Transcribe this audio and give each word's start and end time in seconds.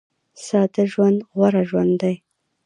ساده 0.45 0.83
ژوند 0.93 1.17
غوره 1.33 1.63
ژوند 1.69 1.93
دی 2.01 2.15